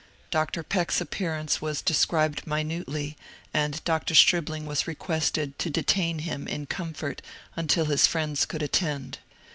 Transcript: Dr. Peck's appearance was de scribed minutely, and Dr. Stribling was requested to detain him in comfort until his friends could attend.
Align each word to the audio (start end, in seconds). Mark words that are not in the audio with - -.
Dr. 0.31 0.63
Peck's 0.63 0.99
appearance 0.99 1.61
was 1.61 1.83
de 1.83 1.93
scribed 1.93 2.47
minutely, 2.47 3.15
and 3.53 3.83
Dr. 3.83 4.15
Stribling 4.15 4.65
was 4.65 4.87
requested 4.87 5.59
to 5.59 5.69
detain 5.69 6.17
him 6.17 6.47
in 6.47 6.65
comfort 6.65 7.21
until 7.55 7.85
his 7.85 8.07
friends 8.07 8.47
could 8.47 8.63
attend. 8.63 9.19